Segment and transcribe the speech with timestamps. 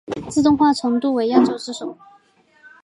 [0.31, 1.95] 自动化程度为亚洲之首。